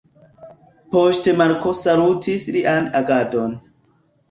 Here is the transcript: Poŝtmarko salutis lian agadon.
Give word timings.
Poŝtmarko 0.95 1.75
salutis 1.81 2.49
lian 2.59 2.91
agadon. 3.03 3.57